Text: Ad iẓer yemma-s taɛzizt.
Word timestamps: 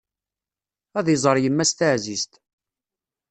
Ad 0.97 1.07
iẓer 1.15 1.37
yemma-s 1.43 1.71
taɛzizt. 1.73 2.33